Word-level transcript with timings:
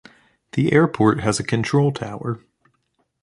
The 0.53 0.73
airport 0.73 1.19
has 1.19 1.39
a 1.39 1.43
control 1.43 1.91
tower. 1.91 2.39